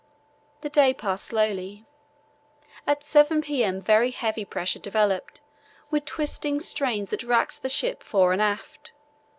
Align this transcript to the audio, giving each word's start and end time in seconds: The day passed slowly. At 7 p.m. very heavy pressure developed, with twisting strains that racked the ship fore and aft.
The 0.61 0.69
day 0.69 0.95
passed 0.95 1.25
slowly. 1.25 1.85
At 2.87 3.03
7 3.03 3.39
p.m. 3.43 3.79
very 3.79 4.09
heavy 4.09 4.43
pressure 4.43 4.79
developed, 4.79 5.41
with 5.91 6.05
twisting 6.05 6.59
strains 6.59 7.11
that 7.11 7.21
racked 7.21 7.61
the 7.61 7.69
ship 7.69 8.01
fore 8.01 8.33
and 8.33 8.41
aft. 8.41 8.93